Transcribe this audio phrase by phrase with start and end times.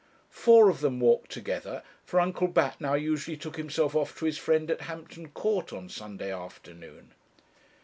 [0.31, 4.39] Four of them walked together; for Uncle Bat now usually took himself off to his
[4.39, 7.13] friend at Hampton Court on Sunday afternoon.